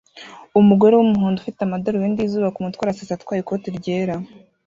[0.59, 4.15] Umugore wumuhondo ufite amadarubindi yizuba kumutwe arasetsa atwaye ikoti ryera